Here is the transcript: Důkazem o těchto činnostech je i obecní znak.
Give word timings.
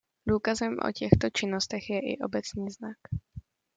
Důkazem 0.27 0.77
o 0.87 0.91
těchto 0.91 1.29
činnostech 1.29 1.89
je 1.89 1.99
i 1.99 2.17
obecní 2.17 2.69
znak. 2.69 2.97